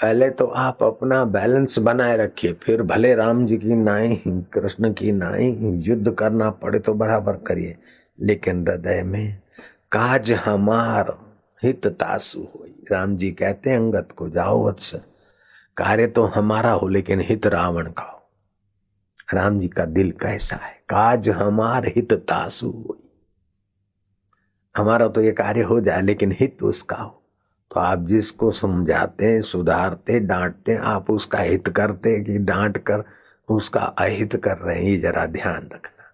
[0.00, 4.16] पहले तो आप अपना बैलेंस बनाए रखिए, फिर भले राम जी की नाई
[4.54, 5.50] कृष्ण की नाई
[5.86, 7.76] युद्ध करना पड़े तो बराबर करिए,
[8.18, 9.38] लेकिन हृदय में
[9.92, 11.16] काज हमार
[11.62, 14.94] हित तासु हो राम जी कहते अंगत को जाओ वत्स,
[15.76, 18.18] कार्य तो हमारा हो, लेकिन हित रावण का हो।
[19.34, 20.72] राम जी का दिल कैसा है?
[20.88, 22.96] काज हमार हित तासु हो
[24.74, 27.19] हमारा तो ये कार्य हो जाए, लेकिन हित उसका हो।
[27.70, 33.04] तो आप जिसको समझाते सुधारते डांटते हैं, आप उसका हित करते हैं कि डांट कर
[33.48, 36.04] उसका अहित कर रहे हैं जरा ध्यान रखना।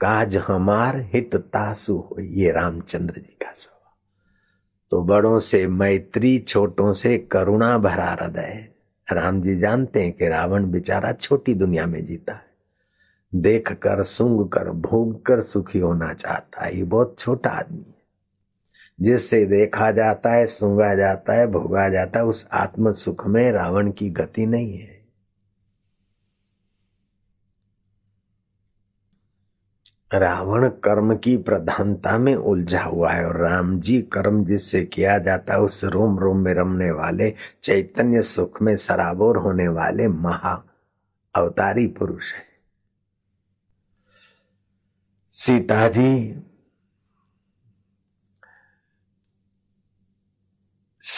[0.00, 3.94] काज हमार हित तासु हो, ये रामचंद्र जी का स्वभाव
[4.90, 8.68] तो बड़ों से मैत्री, छोटों से करुणा भरा हृदय
[9.08, 12.44] राम जी जानते हैं कि रावण बेचारा छोटी दुनिया में जीता है।
[13.32, 17.84] देख कर सुंग कर, भोग कर सुखी होना चाहता है। ये बहुत छोटा आदमी
[19.00, 23.92] जिससे देखा जाता है सूँगा जाता है, भोगा जाता है, उस आत्म सुख में रावण
[23.92, 24.96] की गति नहीं है।
[30.14, 35.54] रावण कर्म की प्रधानता में उलझा हुआ है और राम जी कर्म जिससे किया जाता
[35.54, 40.64] है, उस रोम रोम में रमने वाले, चैतन्य सुख में सराबोर होने वाले महा
[41.34, 42.46] अवतारी पुरुष है।
[45.30, 46.42] सीता जी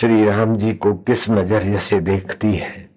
[0.00, 2.90] श्री राम जी को किस नज़रिए से देखती है?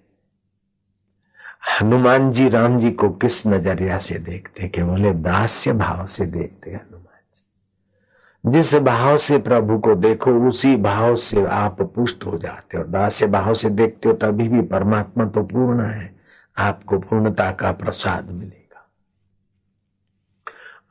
[1.81, 6.71] हनुमान जी राम जी को किस नज़रिया से देखते कि बोले दास्य भाव से देखते
[6.71, 12.77] हनुमान जी। जिस भाव से प्रभु को देखो, उसी भाव से आप पुष्ट हो जाते
[12.77, 16.15] हो। दास्य भाव से देखते हो, तभी भी परमात्मा तो पूर्ण है।
[16.58, 18.61] आपको पूर्णता का प्रसाद मिले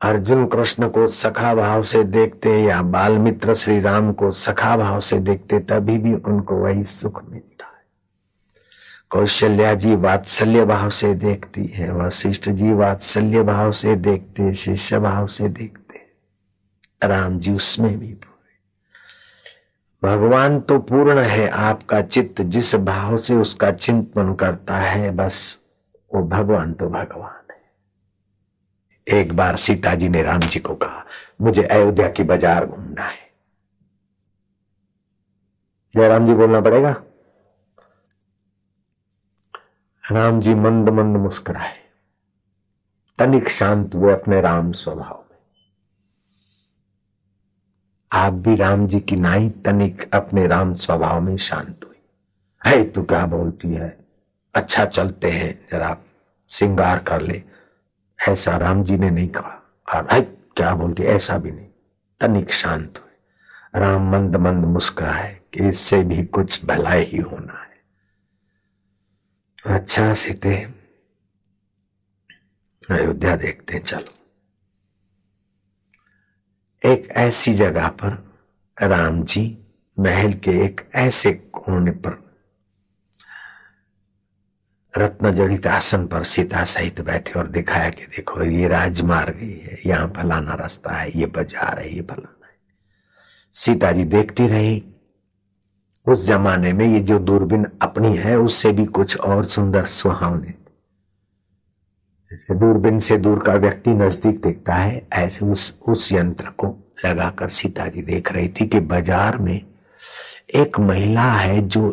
[0.00, 5.00] अर्जुन कृष्ण को सखा भाव से देखते या बाल मित्र श्री राम को सखा भाव
[5.00, 7.84] से देखते, तभी भी उनको वही सुख मिलता है।
[9.10, 15.26] कौशल्या जी वात्सल्य भाव से देखती है वशिष्ठ जी वात्सल्य भाव से देखते शिष्य भाव
[15.26, 16.00] से देखते
[17.04, 18.28] राम जी उसमें भी पूरे।
[20.02, 25.58] भगवान तो पूर्ण है, आपका चित्त जिस भाव से उसका चिंतन करता है, बस
[26.10, 27.39] वो भगवान तो भगवान।
[29.06, 31.04] एक बार सीता जी ने राम जी को कहा,
[31.40, 33.28] मुझे अयोध्या की बाज़ार घूमना है।
[35.94, 36.90] राम जी बोलना पड़ेगा?
[40.04, 41.78] राम जी मंद मंद मुस्कुराए।
[43.18, 45.38] तनिक शांत हुए अपने राम स्वभाव में।
[48.12, 51.96] आप भी राम जी की नाई तनिक अपने राम स्वभाव में शांत हुई।
[52.62, 53.88] है तू क्या बोलती है?
[54.54, 55.96] अच्छा चलते हैं, जरा
[56.50, 57.42] सिंगार कर ले।
[58.28, 60.20] ऐसा राम जी ने नहीं कहा। और
[60.56, 61.68] क्या बोलती, ऐसा भी नहीं।
[62.20, 63.10] तनिक शांत हुए।
[63.80, 67.70] राम मंद मंद मुस्कुराए कि इससे भी कुछ भलाई ही होना है।
[69.76, 70.74] अच्छा सीते,
[72.90, 74.14] अयोध्या देखते हैं, चलो।
[76.92, 78.38] एक ऐसी जगह पर
[78.82, 79.66] राम जी
[79.98, 82.29] महल के एक ऐसे कोने पर
[84.94, 90.12] रत्न जड़ित आसन पर सीता सहित बैठे और दिखाया कि देखो, ये राजमार्ग ही यहाँ
[90.16, 92.54] फलाना रास्ता है, ये बाज़ार है, ये फलाना है।
[93.54, 94.82] सीता जी देखती रही,
[96.06, 100.54] उस जमाने में ये जो दूरबीन अपनी है, उससे भी कुछ और सुंदर सुहावने
[102.30, 106.66] जैसे दूरबीन से दूर का व्यक्ति नज़दीक देखता है, ऐसे उस उस यंत्र को
[107.04, 109.60] लगाकर सीता जी देख रही थी कि बाज़ार में
[110.54, 111.88] एक महिला है जो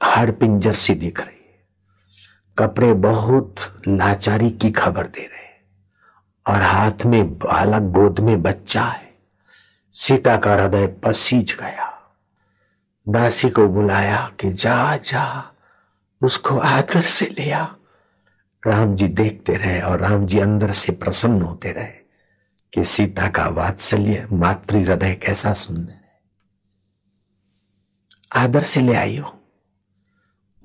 [0.00, 1.37] हड़ पिंजर सी दिख रही
[2.58, 3.54] कपड़े बहुत
[3.88, 5.48] लाचारी की खबर दे रहे
[6.54, 9.14] और हाथ में बालक गोद में बच्चा है।
[9.92, 12.12] सीता का हृदय पसीज गया।
[13.08, 15.54] दासी को बुलाया कि जा जा,
[16.22, 17.74] उसको आदर से लिया
[18.66, 21.98] राम जी देखते रहे और राम जी अंदर से प्रसन्न होते रहे
[22.72, 26.20] कि सीता का वात्सल्य मातृ हृदय कैसा सुंदर है।
[28.36, 29.37] आदर से ले आई हो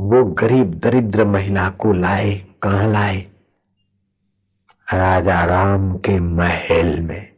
[0.04, 3.18] वो गरीब दरिद्र महिला को लाए, कहा लाए?
[4.94, 7.34] राजा राम के महल में।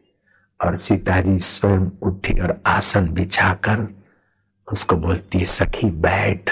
[0.65, 3.95] और सीता जी स्वयं उठी और आसन बिछाकर
[4.71, 6.49] उसको बोलती है, सखी, बैठ।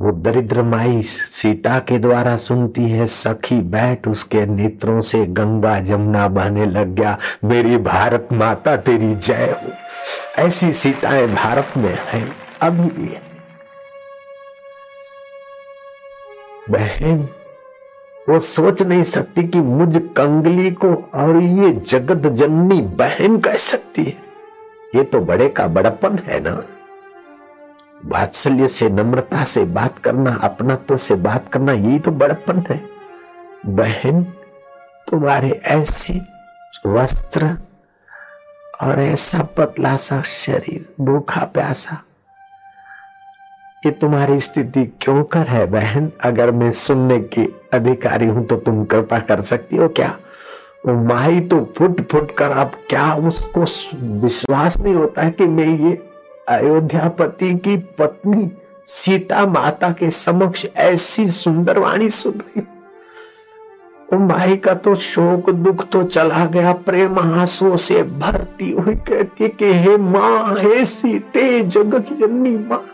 [0.00, 6.28] वो दरिद्र माई सीता के द्वारा सुनती है, सखी, बैठ। उसके नेत्रों से गंगा जमुना
[6.28, 9.72] बहने लग गया, मेरी भारत माता तेरी जय हो।
[10.42, 13.25] ऐसी सीताएँ भारत में है, अभी भी है।
[16.70, 17.28] बहन,
[18.28, 24.04] वो सोच नहीं सकती कि मुझ कंगली को और ये जगत जननी बहन कह सकती
[24.04, 24.16] है।
[24.94, 26.62] ये तो बड़े का बड़पन है ना।
[28.04, 32.80] वात्सल्य से नम्रता से बात करना, अपनात्व से बात करना यही तो बड़पन है।
[33.66, 34.22] बहन,
[35.10, 36.20] तुम्हारे ऐसे
[36.86, 37.56] वस्त्र
[38.82, 42.02] और ऐसा पतला सा शरीर, भूखा प्यासा
[43.82, 46.10] ये तुम्हारी स्थिति क्यों कर है बहन?
[46.24, 50.16] अगर मैं सुनने की अधिकारी हूँ तो तुम कृपा कर सकती हो क्या?
[50.86, 53.64] माई तो फुट फुट कर, अब क्या उसको
[54.22, 55.92] विश्वास नहीं होता है कि मैं ये
[56.48, 58.50] अयोध्यापति की पत्नी
[58.84, 64.26] सीता माता के समक्ष ऐसी सुंदर वाणी सुन रही हूँ?
[64.26, 69.72] माई का तो शोक दुख तो चला गया, प्रेम आंसुओं से भरती हुई कहती कि,
[69.74, 72.84] हे माँ, हे सीते, जगत जननी माँ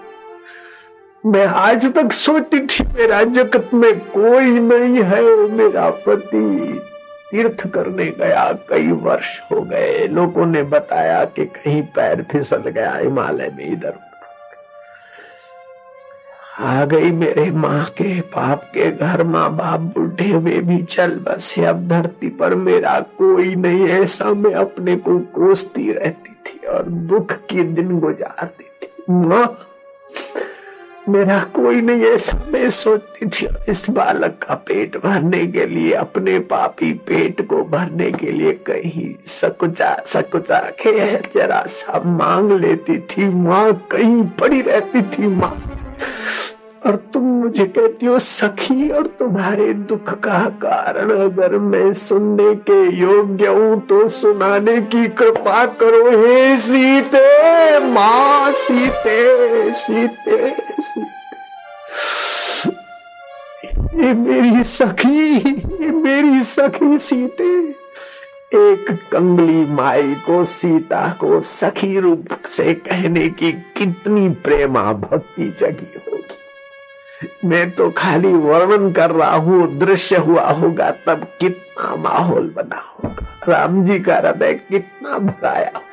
[1.25, 6.81] मैं आज तक सोचती थी मेरा जगत में कोई नहीं है, मेरा पति
[7.31, 12.95] तीर्थ करने गया, कई वर्ष हो गए। लोगों ने बताया कि कहीं पैर फिसल गया
[12.95, 13.95] हिमालय में इधर
[16.59, 21.65] आ गई मेरे माँ के पाप के घर माँ बाप बुढ़े हुए भी चल बसे।
[21.65, 27.33] अब धरती पर मेरा कोई नहीं, ऐसा मैं अपने को कोसती रहती थी और दुख
[27.51, 29.47] के दिन गुजारती थी। माँ
[31.09, 36.39] मेरा कोई नहीं ऐसा, मैं सोचती थी, इस बालक का पेट भरने के लिए, अपने
[36.39, 43.29] पापी पेट को भरने के लिए कहीं सकुचा सकुचा के जरा सा मांग लेती थी।
[43.35, 45.57] माँ कहीं पड़ी रहती थी, माँ।
[46.87, 52.83] और तुम मुझे कहती हो, सखी, और तुम्हारे दुख का कारण अगर मैं सुनने के
[52.97, 57.42] योग्य हूँ तो सुनाने की कृपा करो, हे सीते।
[57.79, 61.21] माँ सीते सीते सीते
[64.05, 65.37] ये मेरी सखी,
[65.85, 67.45] ये मेरी सखी सीते।
[68.55, 76.01] एक कंगली माई को सीता को सखी रूप से कहने की कितनी प्रेमा भक्ति जगी
[76.09, 82.83] होगी। मैं तो खाली वर्णन कर रहा हूँ, दृश्य हुआ होगा, तब कितना माहौल बना
[82.89, 85.92] होगा। राम जी का हृदय कितना भराया होगा।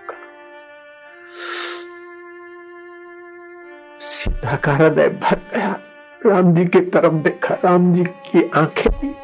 [4.40, 5.80] सीता का हृदय भर गया
[6.26, 9.16] राम जी की तरफ़ देखा राम जी की आँखें भी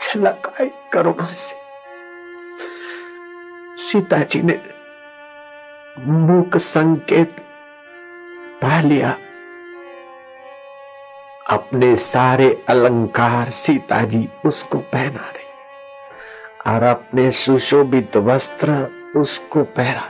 [0.00, 1.56] छलक आई करुणा से।
[3.82, 4.60] सीता जी ने
[5.98, 7.36] मुख संकेत
[8.62, 9.16] पा लिया।
[11.50, 20.08] अपने सारे अलंकार सीता जी उसको पहना रही और अपने सुशोभित वस्त्र उसको पहरा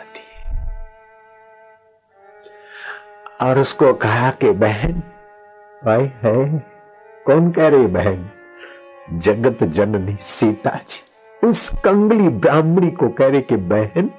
[3.43, 4.93] और उसको कहा कि, बहन,
[5.85, 6.59] भाई है?
[7.27, 8.31] कौन कह रही बहन?
[9.13, 11.05] जगत जननी सीता जी।
[11.49, 14.11] उस कंगली ब्राह्मणी को कह रहे कि, बहन,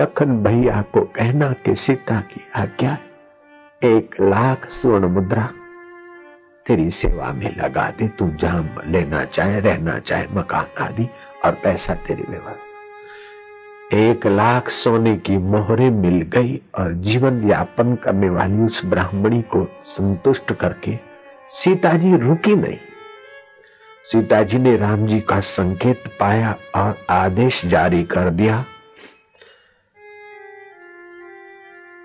[0.00, 2.98] लखन भैया को कहना कि सीता की आज्ञा
[3.84, 5.48] एक लाख स्वर्ण मुद्रा
[6.66, 11.08] तेरी सेवा में लगा दे। तू जहाँ लेना चाहे, रहना चाहे, मकान आदि
[11.44, 12.79] और पैसा तेरी व्यवस्था
[13.94, 19.66] एक लाख सोने की मोहरे मिल गई और जीवन यापन करने वाली उस ब्राह्मणी को
[19.84, 20.98] संतुष्ट करके
[21.50, 22.76] सीता जी रुकी नहीं।
[24.12, 28.64] सीता जी ने राम जी का संकेत पाया और आदेश जारी कर दिया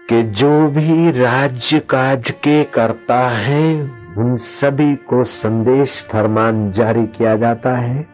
[0.10, 3.82] कि जो भी राज्य काज के करता है,
[4.18, 8.08] उन सभी को संदेश, फरमान जारी किया जाता है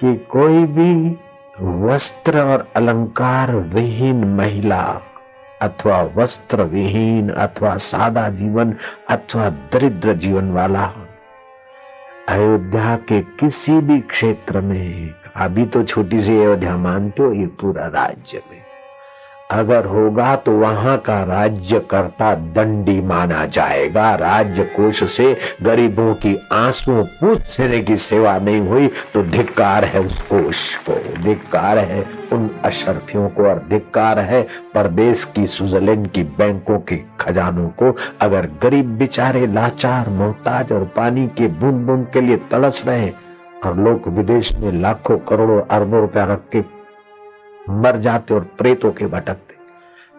[0.00, 1.16] कि कोई भी
[1.60, 5.00] वस्त्र और अलंकार विहीन महिला
[5.62, 8.74] अथवा वस्त्र विहीन अथवा सादा जीवन
[9.08, 10.92] अथवा दरिद्र जीवन वाला।
[12.28, 17.86] अयोध्या के किसी भी क्षेत्र में, अभी तो छोटी सी अयोध्या मानते हो, ये पूरा
[17.86, 18.63] राज्य में।
[19.50, 26.34] अगर होगा तो वहाँ का राज्य करता दंडी माना जाएगा। राज्य कोष से गरीबों की
[26.52, 32.48] आंसुओं पूछने की सेवा नहीं हुई तो धिक्कार है उस कोष को। धिक्कार है उन
[32.64, 34.42] अशर्फियों को और धिक्कार है
[34.74, 41.26] परदेश की स्विट्जरलैंड की बैंकों के खजानों को। अगर गरीब बेचारे लाचार, मोहताज और पानी
[41.28, 43.10] के बूंद बूंद के लिए तड़स रहे
[43.64, 46.60] और लोग विदेश में लाखों करोड़ों अरबों रुपया रख के
[47.70, 49.54] मर जाते और प्रेतों के भटकते।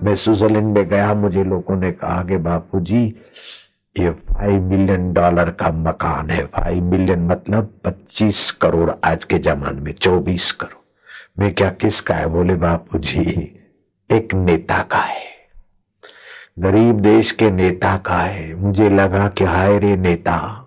[0.06, 3.16] मैं स्विट्जरलैंड में गया, मुझे लोगों ने कहा कि बापू जी
[4.00, 9.82] ये फाइव मिलियन डॉलर का मकान है। फाइव मिलियन मतलब पच्चीस करोड़ आज के जमाने
[9.82, 12.28] में, चौबीस करोड़। मैं क्या किसका है?
[12.28, 13.60] बोले बापू जी
[14.12, 15.36] एक नेता का है।
[16.60, 20.62] गरीब देश के नेता का है। मुझे लगा कि हाय रे नेता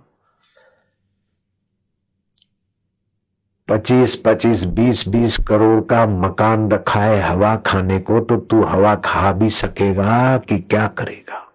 [3.68, 8.94] पच्चीस पच्चीस बीस बीस करोड़ का मकान रखा है हवा खाने को तो तू हवा
[8.94, 11.52] खा भी सकेगा कि क्या करेगा?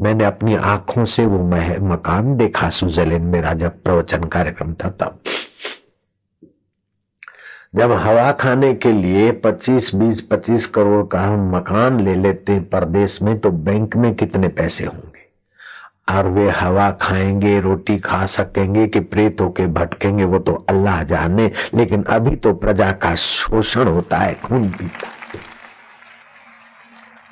[0.00, 5.18] मैंने अपनी आँखों से वो मह, मकान देखा स्विट्जरलैंड में जब प्रवचन कार्यक्रम था तब।
[7.74, 12.70] जब हवा खाने के लिए 25 20 25 करोड़ का हम मकान ले लेते हैं
[12.70, 15.13] परदेश में तो बैंक में कितने पैसे होंगे?
[16.08, 21.50] और वे हवा खाएँगे, रोटी खा सकेंगे कि प्रेत होके भटकेंगे, वो तो अल्लाह जाने।
[21.74, 25.08] लेकिन अभी तो प्रजा का शोषण होता है, खून पीता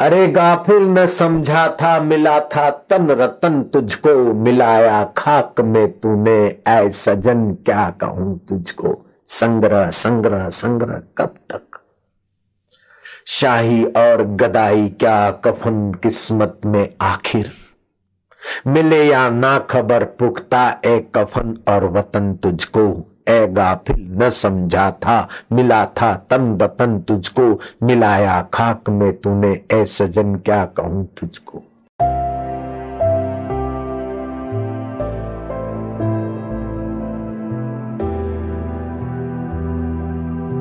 [0.00, 6.90] अरे गाफिल न समझा था, मिला था तन रतन तुझको, मिलाया खाक में तूने, ऐ
[6.90, 9.06] सजन क्या कहूँ तुझको?
[9.26, 11.78] संग्रह संग्रह संग्रह, कब तक?
[13.26, 17.61] शाही और गदाई क्या कफन किस्मत में आखिर?
[18.66, 25.28] मिले या ना खबर पुख्ता, ए कफन और वतन तुझको। ए गाफिल न समझा था,
[25.52, 31.62] मिला था तन वतन तुझको। मिलाया खाक में तूने, ए सजन क्या कहूँ तुझको?